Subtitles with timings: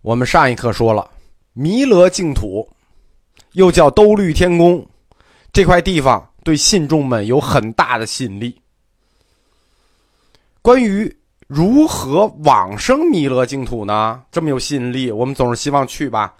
[0.00, 1.10] 我们上一课说了，
[1.54, 2.68] 弥勒净土，
[3.52, 4.86] 又叫兜率天宫，
[5.52, 8.60] 这块地方对信众们有很大的吸引力。
[10.62, 11.12] 关于
[11.48, 14.22] 如何往生弥勒净土呢？
[14.30, 16.32] 这么有吸引力，我们总是希望去吧。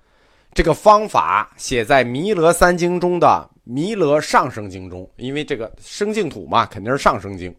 [0.54, 3.26] 这个方法写在《弥勒三经》中的
[3.64, 7.52] 《弥勒上生经》中，因为这个生净土嘛，肯定是上生经。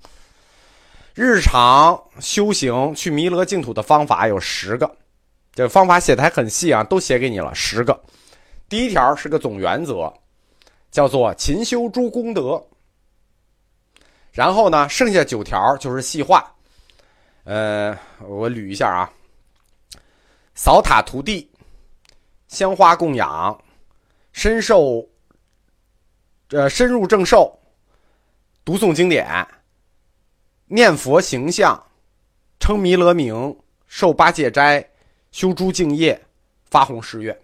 [1.14, 4.90] 日常修行去弥勒净土的方法有十个。
[5.54, 8.02] 这方法写的还很细啊，都写给你了十个。
[8.70, 10.14] 第一条是个总原则，
[10.92, 12.64] 叫做勤修诸功德。
[14.32, 16.56] 然后呢，剩下九条就是细化。
[17.44, 19.12] 呃，我捋一下啊：
[20.54, 21.52] 扫塔涂地、
[22.48, 23.60] 香花供养、
[24.32, 25.06] 深受
[26.52, 27.60] 呃深入正受、
[28.64, 29.46] 读诵经典、
[30.68, 31.84] 念佛形象、
[32.60, 34.89] 称弥勒名、受八戒斋。
[35.32, 36.20] 修诸敬业，
[36.66, 37.38] 发弘誓愿，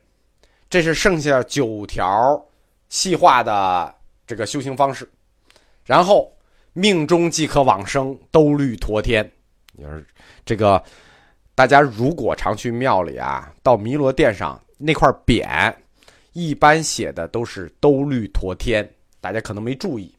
[0.69, 2.43] 这是剩下九条
[2.89, 5.09] 细化的这个修行方式。
[5.83, 6.31] 然后
[6.73, 9.29] 命中即可往生兜率陀天。
[9.77, 10.05] 就是
[10.45, 10.81] 这个，
[11.53, 15.75] 大家如果常去庙里啊，到弥罗殿上那块匾，
[16.33, 20.15] 一般写的都是兜率陀天，大家可能没注意。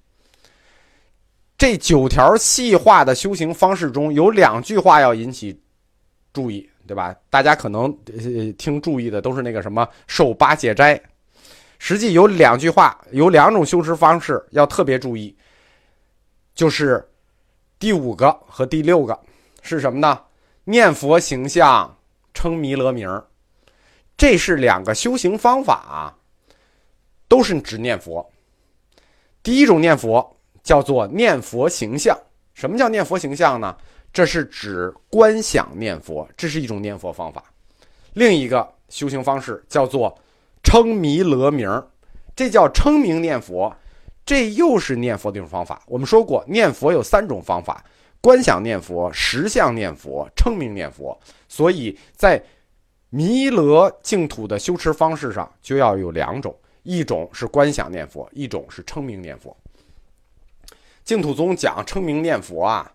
[1.58, 5.58] 这九条细化的修行方式中有两句话要引起
[6.32, 6.68] 注意。
[6.86, 7.14] 对吧？
[7.28, 11.00] 大家可能呃听注意的都是那个什么受八戒斋，
[11.78, 15.36] 实际有两句话，有两种修持方式要特别注意，
[16.54, 17.06] 就是
[17.78, 19.18] 第五个和第六个
[19.62, 20.20] 是什么呢？
[20.64, 21.96] 念佛形象
[22.32, 23.22] 称弥勒名
[24.16, 26.16] 这是两个修行方法啊，
[27.28, 28.32] 都是指念佛。
[29.42, 32.18] 第一种念佛叫做念佛形象，
[32.54, 33.76] 什么叫念佛形象呢？
[34.12, 37.44] 这是指观想念佛，这是一种念佛方法。
[38.14, 40.18] 另一个修行方式叫做
[40.62, 41.70] 称弥勒名
[42.34, 43.74] 这叫称名念佛，
[44.24, 45.82] 这又是念佛的一种方法。
[45.86, 47.84] 我们说过，念佛有三种方法：
[48.20, 51.18] 观想念佛、实相念佛、称名念佛。
[51.48, 52.42] 所以在
[53.10, 59.56] 弥勒净土的修持方式上，就要有两种：一种是观想念佛，一种是称名念佛。
[61.04, 62.90] 净土宗讲称名念佛啊。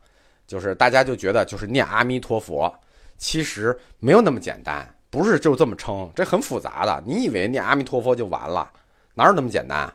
[0.52, 2.70] 就是大家就觉得就是念阿弥陀佛，
[3.18, 7.02] 其实没有那么简单，不是就这么称，这很复杂的。
[7.08, 8.70] 你以为念阿弥陀佛就完了，
[9.14, 9.90] 哪有那么简单？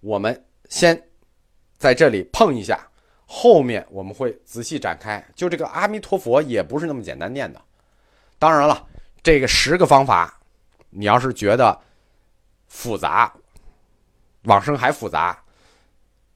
[0.00, 0.98] 我们先
[1.76, 2.80] 在这里碰一下，
[3.26, 5.22] 后面我们会仔细展开。
[5.34, 7.60] 就这个阿弥陀佛也不是那么简单念的。
[8.38, 8.88] 当然了，
[9.22, 10.40] 这个十个方法，
[10.88, 11.78] 你要是觉得
[12.68, 13.30] 复杂，
[14.44, 15.38] 往生还复杂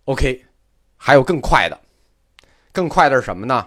[0.04, 0.44] ，OK，
[0.98, 1.80] 还有更快的。
[2.74, 3.66] 更快的是什么呢？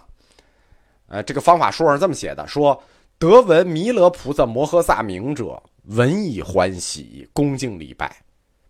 [1.08, 2.84] 呃，这个方法书上这么写的：说
[3.18, 8.14] 得闻弥勒菩萨摩诃萨名者，闻以欢喜，恭敬礼拜，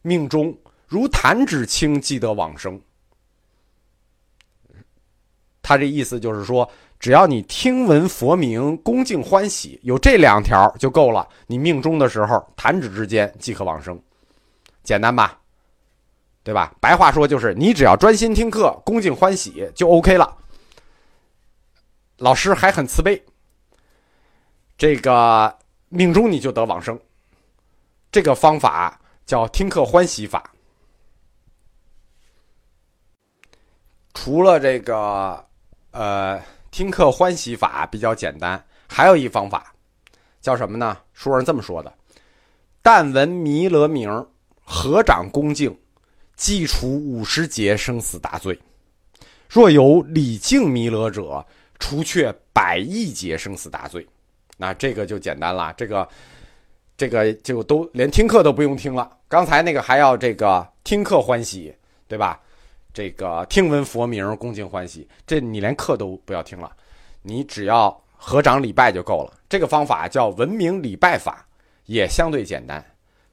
[0.03, 0.55] 命中
[0.85, 2.79] 如弹指轻，即得往生。
[5.63, 6.69] 他这意思就是说，
[6.99, 13.99] 只要你听闻佛名，恭敬欢喜，有这两条就够了，你命中的时候弹指之间即可往生，
[14.83, 15.41] 简单吧？
[16.47, 16.73] 对吧？
[16.79, 20.37] 白话说就是，你只要专心听课，恭敬欢喜就 OK 了。
[22.19, 23.21] 老师还很慈悲，
[24.77, 25.53] 这个
[25.89, 26.97] 命中你就得往生。
[28.13, 30.49] 这个方法叫听课欢喜法。
[34.13, 35.45] 除了这个
[35.91, 36.41] 呃
[36.71, 39.73] 听课欢喜法比较简单，还有一方法
[40.39, 40.97] 叫什么呢？
[41.11, 41.93] 书上这么说的：
[42.81, 44.25] 但闻弥勒名，
[44.63, 45.77] 合掌恭敬。
[46.37, 48.57] 即除五十劫生死大罪，
[49.49, 51.45] 若有礼敬弥勒者，
[51.79, 54.07] 除却百亿劫生死大罪。
[54.55, 56.07] 那这个就简单了，这个
[56.95, 59.17] 这个就都连听课都不用听了。
[59.27, 61.75] 刚才那个还要这个听课欢喜，
[62.07, 62.39] 对吧？
[62.93, 66.71] 这个听闻佛名恭敬欢喜，这你连课都不要听了，
[67.21, 69.33] 你只要合掌礼拜就够了。
[69.49, 71.45] 这个方法叫文明礼拜法，
[71.85, 72.83] 也相对简单。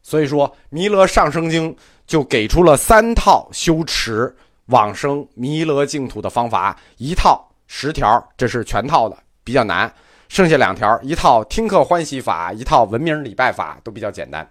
[0.02, 1.74] 所以说，《弥勒上生经》
[2.06, 4.34] 就给出了三套修持
[4.66, 9.88] 往生弥勒净土的方法，一套十条，这是全套的，比较难；
[10.28, 14.44] 剩下两条，一套听课欢喜法，一套文明礼拜法，都比较简单。《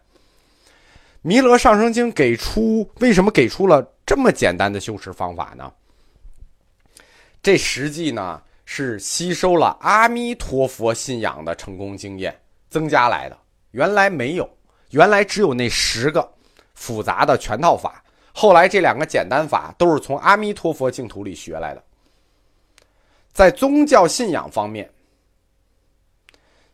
[1.22, 5.72] 弥勒上生经》给出为什么给出了这么简单的修持方法呢？
[7.42, 12.38] 这实际呢是吸收了阿弥陀佛信仰的成功经验
[12.70, 13.38] 增加来的，
[13.72, 14.50] 原来没有。
[14.92, 16.30] 原来只有那十个
[16.84, 18.04] 复杂的全套法，
[18.34, 21.82] 后来这两个简单法都是从阿弥陀佛净土里学来的。
[23.32, 24.92] 在宗教信仰方面，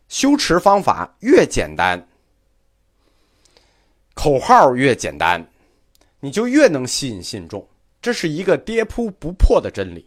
[0.08, 2.04] 修持方法越简单，
[4.14, 5.46] 口号越简单，
[6.18, 7.64] 你就越能吸引信众。
[8.02, 10.04] 这是一个跌扑不破的真理。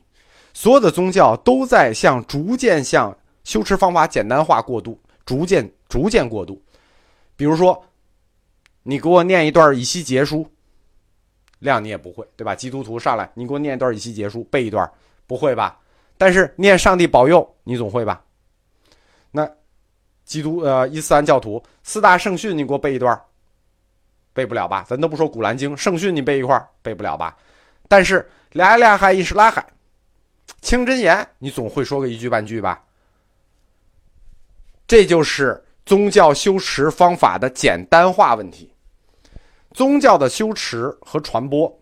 [0.53, 6.61] 所有的宗教都在向逐渐向修持方法简单化过渡，逐渐逐渐过渡。
[7.37, 7.81] 比如说，
[8.83, 10.47] 你给我念一段以西结书，
[11.59, 12.53] 量你也不会，对吧？
[12.53, 14.89] 基督徒上来，你给我念一段以西结书，背一段，
[15.25, 15.79] 不会吧？
[16.17, 18.23] 但是念上帝保佑，你总会吧？
[19.31, 19.49] 那
[20.25, 23.19] 基督呃伊斯兰教徒四大圣训，你给我背一段，
[24.33, 24.85] 背不了吧？
[24.87, 27.37] 咱都不说古兰经，圣训你背一块背不了吧？
[27.87, 29.65] 但是俩俩海一时拉海，
[30.61, 32.83] 清真言你总会说个一句半句吧？
[34.85, 38.72] 这就是宗教修持方法的简单化问题。
[39.73, 41.79] 宗教的修持和传播，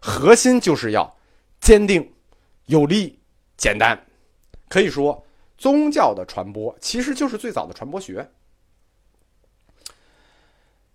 [0.00, 1.12] 核心就是要
[1.60, 2.08] 坚定、
[2.66, 3.18] 有力、
[3.56, 3.98] 简单。
[4.68, 5.22] 可以说，
[5.58, 8.26] 宗教的传播其实就是最早的传播学。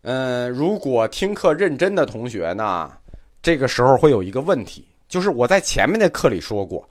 [0.02, 2.92] 嗯，如果听课认真的同学呢？
[3.42, 6.88] 这个时候会有一个问题，就是我在前面的课里说过，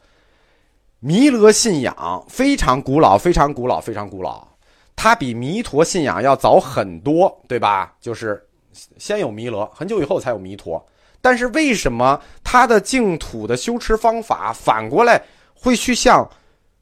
[0.98, 4.48] 弥勒信仰非常古老，非常古老，非常古老，
[4.96, 7.94] 它比弥陀信仰要早很多，对吧？
[8.00, 10.84] 就是先有弥勒，很久以后才有弥陀。
[11.20, 15.20] 但是为什么他的净土的修持方法反过来
[15.52, 16.28] 会去向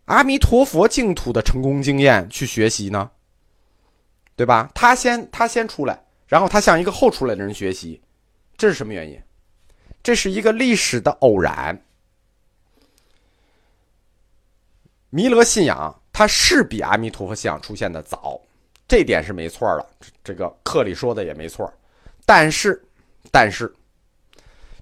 [0.04, 3.10] 阿弥陀佛净土的成功经验去学习呢？
[4.36, 4.70] 对吧？
[4.74, 8.00] 他先他先出来，然后他向一个后出来的人学习，
[8.58, 9.18] 这是什么原因？
[10.02, 11.82] 这是一个历史的偶然。
[15.08, 18.38] 弥勒信仰它是比阿弥陀佛信仰出现的早，
[18.88, 19.86] 这点是没错的。
[20.22, 21.72] 这个课里说的也没错。
[22.24, 22.82] 但是，
[23.30, 23.72] 但是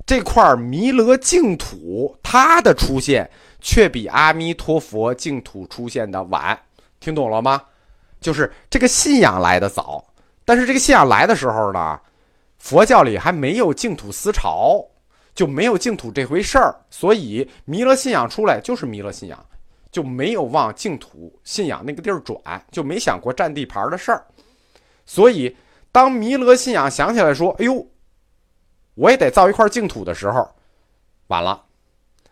[0.06, 3.30] 这块弥勒净土它的出现
[3.60, 6.58] 却比阿弥陀佛净土出现的晚。
[7.00, 7.62] 听懂了吗？
[8.20, 10.04] 就是这个信仰来的早，
[10.44, 12.00] 但是这个信仰来的时候呢，
[12.58, 14.84] 佛教里还没有净土思潮。
[15.34, 19.46] 就没有净土这回事儿，所以弥勒信仰出来就是弥勒信仰，
[19.94, 24.26] 就没有往净土信仰那个地儿转，就没想过占地盘的事儿。
[25.06, 25.56] 所以
[25.93, 27.87] 当弥勒信仰想起来说：“哎呦，
[28.96, 30.52] 我也得造一块净土”的时候，
[31.29, 31.67] 晚了。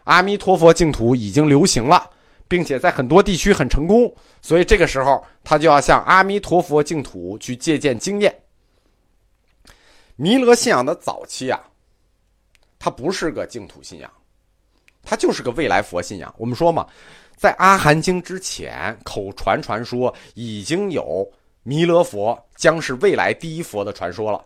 [0.02, 2.10] 阿弥陀佛净土已经流行了，
[2.48, 8.42] 并且在很多地区很成功，所以这个时候他就要向阿弥陀佛净土去借鉴经验。
[10.16, 11.68] 弥勒信仰的早期啊。
[12.80, 14.10] 它不是个净土信仰，
[15.02, 16.32] 它就是个未来佛信仰。
[16.38, 16.86] 我们说嘛，
[17.36, 21.28] 在阿含经之前，口传传说已经有
[21.64, 24.44] 弥勒佛将是未来第一佛的传说了，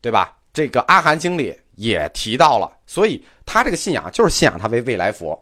[0.00, 0.36] 对吧？
[0.52, 5.38] 这个阿含经里也提到了，所以他这个信仰就是信仰他为未来佛，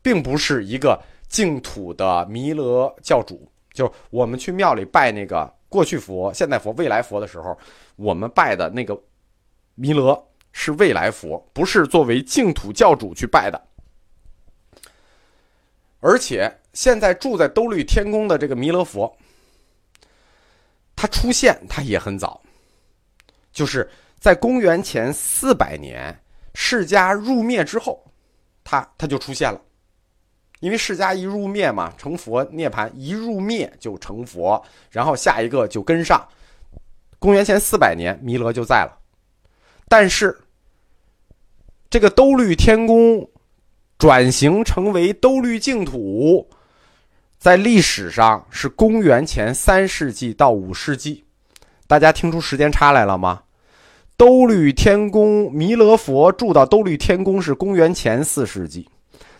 [0.00, 3.46] 并不是一个净土的弥勒教主。
[3.72, 7.56] 就我们去庙里拜那个过去佛、现在佛、未来佛的时候，
[7.96, 8.98] 我们拜的那个
[9.74, 10.20] 弥勒。
[10.52, 13.60] 是未来佛，不是作为净土教主去拜的。
[16.00, 19.14] 而且现在住在兜率天宫的这个弥勒佛，
[20.96, 22.40] 他出现他也很早，
[23.52, 23.88] 就是
[24.18, 26.18] 在公元前四百年
[26.54, 28.02] 释迦入灭之后，
[28.64, 29.60] 他他就出现了。
[30.60, 36.26] 因为释迦一入灭嘛，成佛涅槃一入灭就成佛，然后下一个就跟上。
[37.18, 38.98] 公元前四百年，弥勒就在了。
[39.88, 40.38] 但是，
[41.90, 43.28] 这个兜率天宫
[43.98, 46.48] 转型成为兜率净土，
[47.36, 51.24] 在历史上是公元前三世纪到五世纪。
[51.88, 53.42] 大家听出时间差来了吗？
[54.16, 58.88] 兜率天宫弥勒佛住到兜率天宫是公元前四世纪，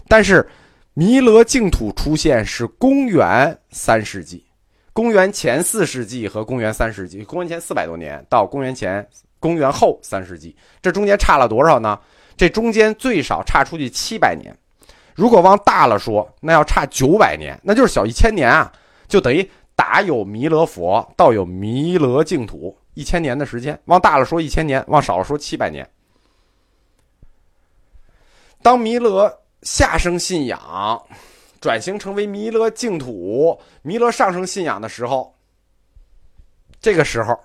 [0.08, 0.48] 但是
[0.94, 4.44] 弥勒净土出现是公元三世纪。
[4.92, 9.06] 公元前四世纪和公元三世纪，公元前四百多年到公元前。
[9.38, 11.98] 公元后三世纪，这中间差了多少呢？
[12.40, 14.50] 这中间最少差出去七百年。
[15.14, 18.72] 如果往大了说，那要差九百年，那就是小一千年啊！
[19.08, 23.78] 就等于打有弥勒佛，到有弥勒净土一千年的时间。
[23.84, 25.86] 往大了说一千年，往少了说七百年。
[28.62, 29.30] 当弥勒
[29.60, 30.58] 下生信仰
[31.60, 35.36] 转型成为弥勒净土，弥勒上生信仰的时候，
[36.80, 37.38] 这个时候。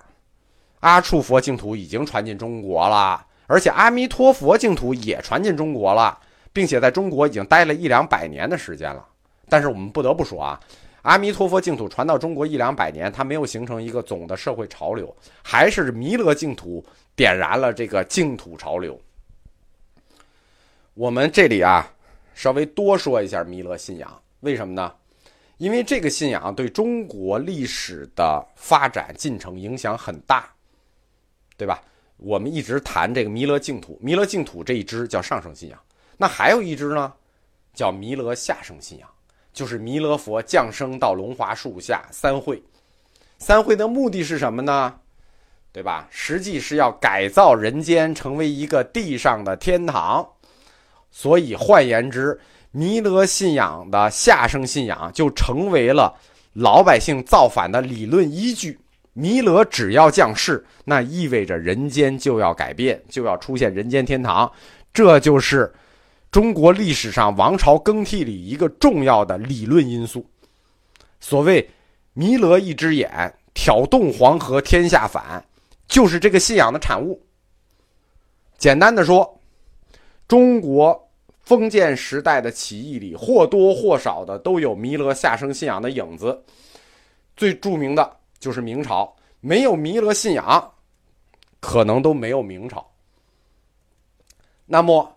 [0.80, 6.18] 阿处佛净土已经传进中国了，而且阿弥陀佛净土也传进中国了，
[6.52, 9.06] 并且在中国已经待了一两百年的时间了。
[9.48, 10.60] 但是我们不得不说啊，
[11.02, 16.84] 阿弥陀佛净土传到中国一两百年，它没有形成一个总的社会潮流，还是弥勒净土
[17.14, 19.00] 点燃了这个净土潮流。
[20.94, 21.88] 我们这里啊，
[22.34, 24.92] 稍微多说一下弥勒信仰，为什么呢？
[25.58, 30.50] 因为这个信仰对中国历史的发展进程影响很大，
[31.56, 31.82] 对吧？
[32.16, 35.78] 我们一直谈这个弥勒净土，弥勒净土这一支叫上圣信仰，
[36.16, 37.12] 那还有一支呢，
[37.74, 39.08] 叫弥勒下生信仰，
[39.52, 42.62] 就是弥勒佛降生到龙华树下三会，
[43.38, 44.94] 三会的目的是什么呢？
[45.72, 46.08] 对吧？
[46.10, 50.26] 实际是要改造人间，成为一个地上的天堂。
[51.10, 56.14] 所以换言之，弥勒信仰的下生信仰就成为了
[56.54, 58.80] 老百姓造反的理论依据。
[59.18, 64.50] 弥勒只要降世，那意味着人间就要改变，就要出现人间天堂。
[64.92, 65.72] 这就是
[66.30, 70.28] 中国历史上王朝更替里一个重要的理论因素。
[71.18, 71.66] 所谓
[72.12, 75.42] “弥勒一只眼，挑动黄河天下反”。
[75.88, 77.18] 就是这个信仰的产物。
[78.58, 79.40] 简单的说，
[80.28, 81.08] 中国
[81.40, 86.38] 封建时代的起义里或多或少的都有弥勒下生信仰的影子。
[87.34, 90.72] 最著名的就是明朝，没有弥勒信仰，
[91.60, 92.90] 可能都没有明朝。
[94.66, 95.16] 那么，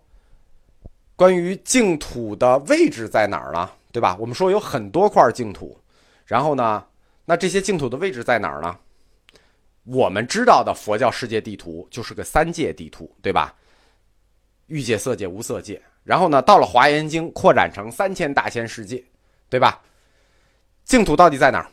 [1.15, 3.69] 关于净土的位置在哪儿呢？
[3.91, 4.15] 对吧？
[4.19, 5.75] 我们说有很多块净土，
[6.25, 6.85] 然后呢，
[7.25, 8.77] 那这些净土的位置在哪儿呢？
[9.85, 13.55] 我们知道的佛教世界地图就是个三界地图，对吧？
[14.67, 15.81] 欲界、色界、无色界。
[16.03, 19.03] 然后呢，到了《华严经》扩展成三千大千世界，
[19.49, 19.81] 对吧？
[20.85, 21.63] 净土到底在哪儿？《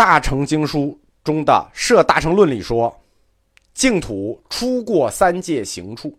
[0.00, 2.98] 大乘经书》中的《摄大乘论》里说，
[3.74, 6.18] 净土出过三界行处，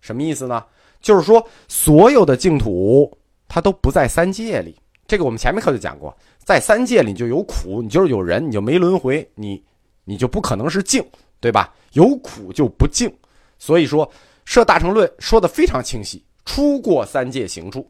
[0.00, 0.64] 什么意思呢？
[1.02, 4.74] 就是说，所有的净土它都不在三界里。
[5.06, 6.16] 这个我们前面课就讲过。
[6.42, 9.62] 在三界里就有苦，你就是有人，你就没轮回，你
[10.06, 11.04] 你就不可能是净，
[11.38, 11.74] 对吧？
[11.92, 13.14] 有苦就不净，
[13.58, 14.06] 所以说
[14.46, 17.86] 《设大乘论》说的非常清晰，出过三界行处。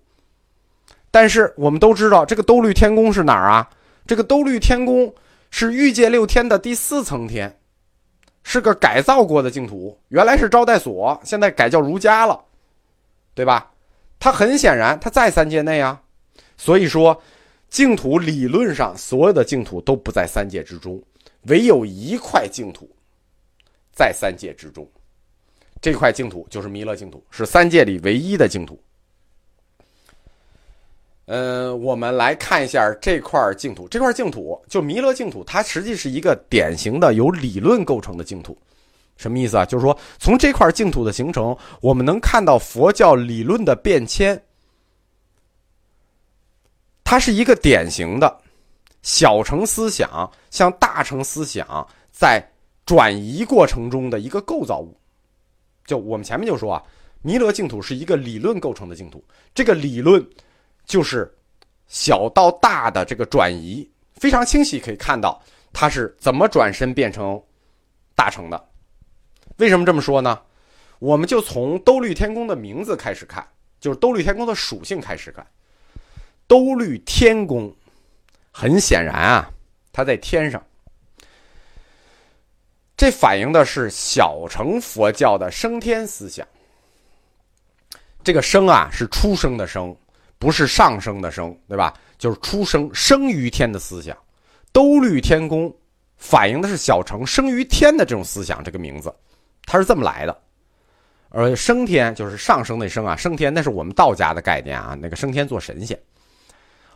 [1.12, 3.71] 但是我们都知道，这个兜率天宫是哪儿啊？
[4.04, 5.14] 这个兜率天宫
[5.50, 7.59] 是欲界六天的第四层天，
[8.43, 12.45] 是个改造过的净土，原来是招待所，现在改叫儒家了，
[13.35, 13.73] 对吧？
[14.19, 16.02] 它很显然，它在三界内啊，
[16.57, 17.23] 所以说。
[17.71, 20.99] 净土理论上，所有的净土都不在三界之中，
[21.49, 22.88] 唯有一块净土
[23.93, 24.90] 在三界之中。
[25.78, 28.83] 这块净土就是弥勒净土，是三界里唯一的净土。
[31.28, 33.87] 呃，我们来看一下这块净土。
[33.87, 38.56] 这块净土就弥勒净土，它实际是一个典型的由理论构成的净土。
[39.18, 39.66] 什么意思啊？
[39.66, 44.42] 就是说，从这块净土的形成，我们能看到佛教理论的变迁。
[47.04, 48.40] 它是一个典型的
[49.02, 52.42] 小乘思想向大乘思想在
[52.87, 54.97] 转移过程中的一个构造物。
[55.85, 56.82] 就我们前面就说啊，
[57.20, 59.23] 弥勒净土是一个理论构成的净土，
[59.54, 60.26] 这个理论
[60.88, 61.33] 就是
[61.87, 65.40] 小到大的这个转移，非常清晰可以看到
[65.73, 67.40] 它是怎么转身变成
[68.16, 68.68] 大乘的。
[69.59, 70.40] 为什么这么说呢？
[70.99, 73.47] 我们就从兜率天宫的名字开始看，
[73.78, 75.47] 就是兜率天宫的属性开始看。
[76.47, 77.73] 兜率天宫，
[78.50, 79.50] 很显然啊，
[79.92, 80.64] 它在天上。
[82.97, 86.45] 这反映的是小乘佛教的升天思想。
[88.25, 89.95] 这个升啊，是出生的生，
[90.38, 91.95] 不是上升的升，对吧？
[92.16, 94.16] 就是出生生于天的思想。
[94.73, 95.75] 兜率天宫
[96.16, 99.12] 反映的是小乘生于天的这种思想，这个名字
[99.64, 100.42] 它是这么来的。
[101.30, 105.99] 而升天就是上升那升啊，升天那是我们道家的概念啊，那个升天做神仙。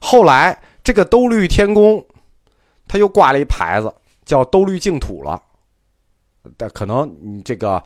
[0.01, 2.05] 后来，这个兜率天宫，
[2.89, 3.93] 他又挂了一牌子，
[4.25, 5.41] 叫兜率净土了。
[6.57, 7.83] 但可能你这个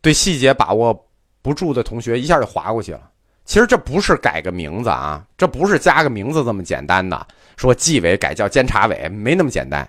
[0.00, 1.08] 对细节把握
[1.42, 3.10] 不住的同学，一下就划过去了。
[3.44, 7.26] 其实这不是改个名字啊，这不是加个名字这么简单的。
[7.56, 9.88] 说纪委改叫监察委，没那么简单。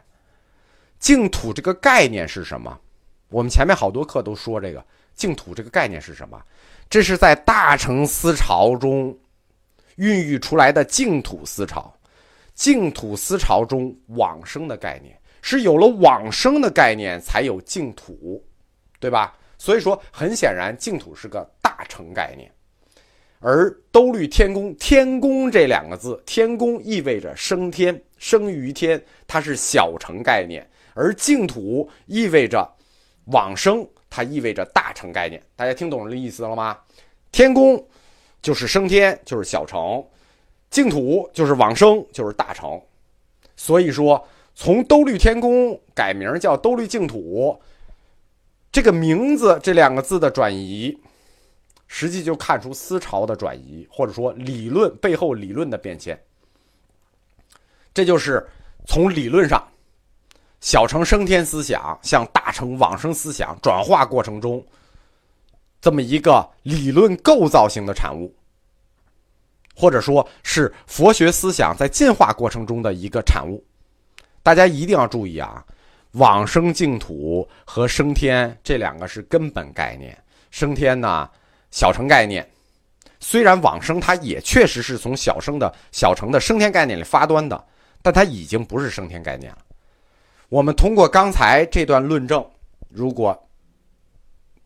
[0.99, 2.79] 净土这个概念是什么？
[3.29, 4.83] 我们前面好多课都说这个
[5.13, 6.41] 净土这个概念是什么？
[6.89, 9.17] 这是在大乘思潮中。
[9.97, 11.95] 孕育出来的净土思潮，
[12.55, 18.43] 净土思潮中往生的概念，是有了往生的概念，才有净土，
[18.99, 19.37] 对吧？
[19.59, 22.51] 所以说，很显然，净土是个大乘概念，
[23.43, 32.67] 而兜率天宫，天宫这两个字，天宫意味着升天，生于天，它是小乘概念，而净土意味着
[33.25, 35.39] 往生，它意味着大乘概念。
[35.55, 36.77] 大家听懂这意思了吗？
[37.31, 37.85] 天宫。
[38.41, 40.03] 就是升天，就是小乘；
[40.69, 42.77] 净土就是往生，就是大乘。
[43.55, 44.21] 所以说，
[44.53, 47.57] 从兜率天宫改名叫兜率净土，
[48.69, 50.93] 这个名字这两个字的转移，
[51.95, 56.19] 实际就看出思潮的转移，或者说理论背后理论的变迁。
[57.93, 58.43] 这就是
[58.87, 59.63] 从理论上
[60.59, 64.65] 小乘升天思想向大乘往生思想转化过程中，
[65.79, 68.33] 这么一个理论构造性的产物，
[69.75, 73.63] 或者说是佛学思想在进化过程中的一个产物。
[74.41, 75.63] 大家一定要注意啊！
[76.13, 80.17] 往生净土和升天这两个是根本概念。
[80.49, 81.29] 升天呢，
[81.73, 82.47] 小乘概念，
[83.19, 87.65] 虽然往生它也确实是从小生的小乘的升天概念里发端的，
[88.03, 89.57] 但它已经不是升天概念了。
[90.49, 92.45] 我们通过刚才这段论证，
[92.89, 93.35] 如果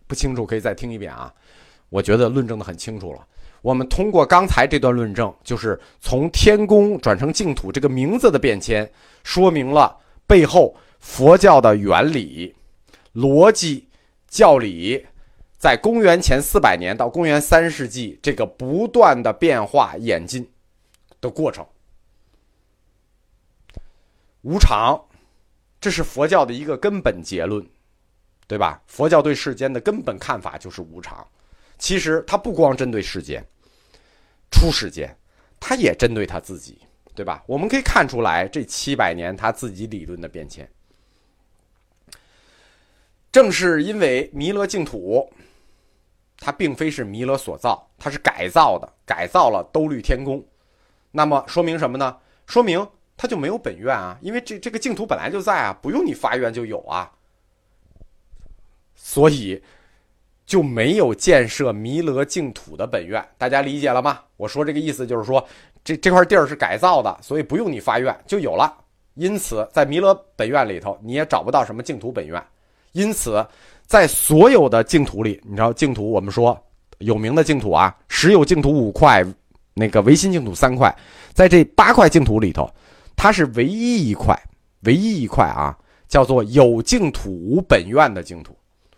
[0.05, 1.33] 不清楚可以再听一遍啊。
[1.87, 3.25] 我觉得论证的很清楚了。
[3.61, 8.87] 我们通过刚才这段论证，就是从天宫转成净土这个名字的变迁，
[9.23, 9.97] 说明了
[10.27, 10.75] 背后。
[10.99, 12.53] 佛教的原理、
[13.13, 13.87] 逻辑、
[14.27, 15.05] 教理，
[15.57, 20.47] 在公元前四百年到公元三世纪这个不断的变化演进
[21.19, 21.65] 的过程，
[24.43, 25.03] 无常，
[25.81, 27.67] 这是佛教的一个根本结论，
[28.45, 28.81] 对吧？
[28.85, 31.27] 佛教对世间的根本看法就是无常。
[31.79, 33.43] 其实它不光针对世间、
[34.51, 35.17] 出世间，
[35.59, 36.79] 它也针对他自己，
[37.15, 37.43] 对吧？
[37.47, 40.69] 我们可以看出来，这七百年他自己理论的变迁。
[43.31, 45.31] 正是因为弥勒净土，
[46.47, 50.41] 它并非是弥勒所造，它是改造的，改造了兜率天宫。
[51.11, 52.15] 那么说明什么呢？
[52.45, 52.87] 说明
[53.17, 57.11] 它就没有本愿啊，因为这这个净土本来就在啊，不用你发愿就有啊，
[58.95, 59.61] 所以
[60.45, 63.21] 就没有建设弥勒净土的本愿。
[63.37, 64.21] 大家理解了吗？
[64.37, 65.45] 我说这个意思就是说，
[65.83, 68.73] 这这块地儿是改造的，所以不用你发愿就有了。
[69.15, 72.41] 因此，在弥勒本愿里头，你也找不到什么净土本愿。
[72.93, 73.45] 因此，
[73.87, 76.61] 在所有的净土里，你知道净土，我们说
[76.97, 79.25] 有名的净土啊，十有净土五块，
[79.73, 80.93] 那个唯心净土三块，
[81.33, 82.69] 在这八块净土里头，
[83.15, 84.37] 它是唯一一块，
[84.81, 85.73] 唯一一块啊，
[86.09, 88.53] 叫做有净土无本愿的净土。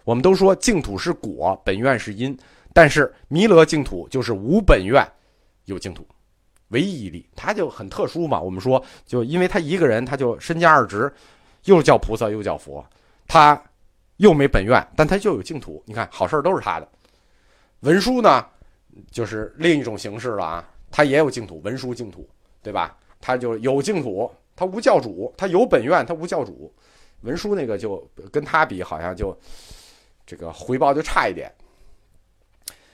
[0.06, 2.36] 我们都说净土是果，本愿是因，
[2.74, 5.08] 但是弥勒净土就是无本愿，
[5.66, 6.04] 有净土，
[6.70, 8.42] 唯一一例，他就很特殊嘛。
[8.42, 11.14] 我们说，就因为他一个人，他就身兼二职，
[11.66, 12.84] 又叫菩萨又叫佛，
[13.28, 13.62] 他。
[14.20, 15.82] 又没本愿，但他就有净土。
[15.86, 16.88] 你看，好事都是他的。
[17.82, 18.46] 文殊呢，
[19.12, 22.28] 就是另一种形式了啊，他也有净土，文殊净土，
[22.62, 22.98] 对吧？
[23.22, 26.74] 他就有净土，他无教主，他有本愿，他无教主。
[27.22, 29.38] 文殊那个就跟他比，好像就
[30.26, 31.50] 这个回报就差一点。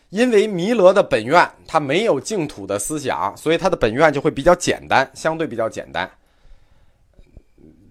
[0.10, 6.10] 因为弥勒的本愿他没有净土的思想，所以他的本愿就会比较简单，相对比较简单。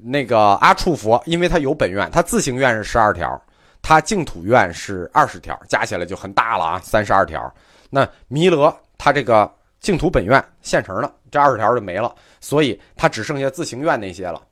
[0.06, 3.40] 那个阿处佛，因为他有本愿，他自行愿是十二条，
[3.80, 7.52] 他净土愿是二十条，加起来就很大了啊，三十二条。
[7.88, 14.42] 那弥勒他这个净土本愿现成的，这二十条就没了，所以他只剩下自行愿那些了。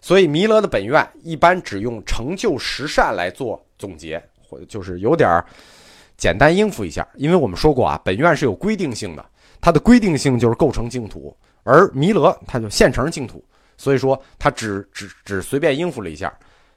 [0.00, 5.42] 所以弥勒的本愿一般只用成就十善来做总结，或就是有点
[6.16, 7.04] 简单应付一下。
[7.16, 9.26] 因为我们说过啊，本愿是有规定性的，
[9.60, 13.44] 它的规定性就是构成净土，而弥勒他就现成净土。
[13.76, 16.32] 所以说，他只只只随便应付了一下，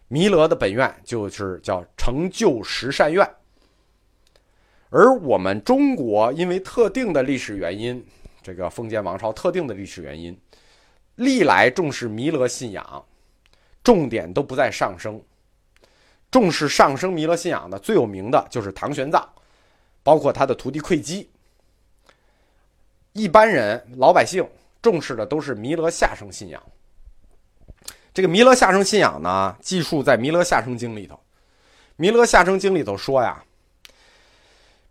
[0.07, 3.27] 弥勒的本愿就是叫成就十善愿。
[4.89, 8.05] 而我们中国因为特定的历史原因，
[8.41, 10.39] 这个封建王朝特定的历史原因，
[11.15, 13.05] 历来重视弥勒信仰，
[13.83, 15.21] 重点都不在上升。
[16.31, 19.25] 重视上升弥勒信仰的最有名的就是唐玄奘，
[20.03, 21.29] 包括他的徒弟慧基。
[23.13, 24.47] 一般人老百姓
[24.81, 26.61] 重视的都是弥勒下生信仰。
[28.17, 31.13] 这个弥勒下生信仰呢，记述在《弥勒下生经》里头，
[31.97, 33.43] 《弥勒下生经》里头说呀，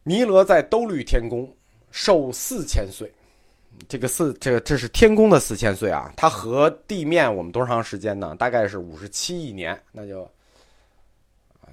[0.04, 1.52] 弥勒在兜率天宫
[1.90, 3.12] 寿四千岁，
[3.88, 8.32] 这个四，这个这是天宫的四千岁啊，它和地面我们多长时间呢？
[8.38, 10.30] 大概是五十七亿年，那就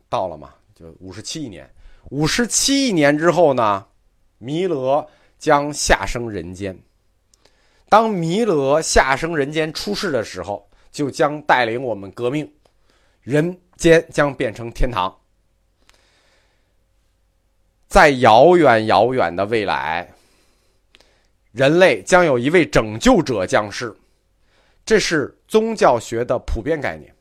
[0.10, 1.70] 到了嘛，就五十七亿年。
[2.10, 3.86] 五十七亿年之后呢，
[4.40, 6.76] 弥勒将下生人间。
[7.90, 10.68] 当弥勒下生人间出世的时候。
[10.94, 12.50] 就将带领我们革命，
[13.22, 15.20] 人间将变成天堂。
[17.88, 20.14] 在遥远遥远的未来，
[21.52, 23.96] 人类将有一位拯救者降世，
[24.86, 27.14] 这是宗教学的普遍概念，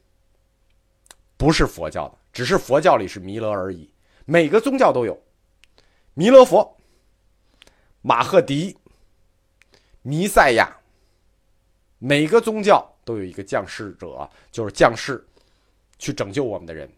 [1.38, 3.90] 不是佛教的，只是佛教里是弥勒而已。
[4.26, 5.20] 每个宗教都有
[6.14, 6.76] 弥勒佛、
[8.02, 8.76] 马赫迪、
[10.02, 10.76] 弥赛亚，
[11.98, 12.91] 每个宗教。
[13.04, 15.24] 都有一个降世者，就是降世，
[15.98, 16.90] 去拯救我们的人。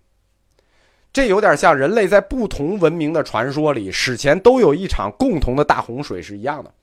[1.13, 6.75] 这有点像人类在不同文明的传说里，史前都有一场共同的大洪水是一样的。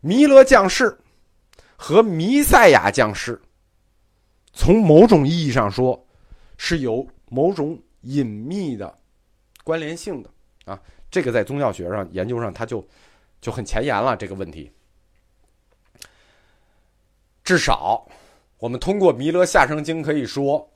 [0.00, 0.96] 弥勒降世
[1.76, 3.40] 和弥赛亚降世，
[4.52, 6.06] 从某种意义上说，
[6.56, 8.96] 是有某种隐秘的
[9.64, 10.30] 关联性的
[10.64, 10.80] 啊。
[11.10, 12.86] 这个在宗教学上研究上，它就
[13.40, 14.16] 就很前沿了。
[14.16, 14.70] 这个问题，
[17.46, 18.04] 至少
[18.58, 20.68] 我们通过《弥勒下生经》可以说。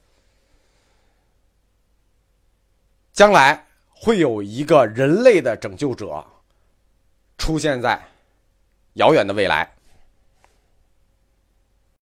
[3.13, 6.25] 将来会有一个人类的拯救者
[7.37, 8.01] 出现在
[8.95, 9.69] 遥远的未来。